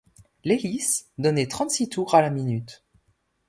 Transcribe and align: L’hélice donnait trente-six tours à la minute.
L’hélice 0.45 1.11
donnait 1.19 1.45
trente-six 1.45 1.87
tours 1.89 2.15
à 2.15 2.23
la 2.23 2.31
minute. 2.31 2.83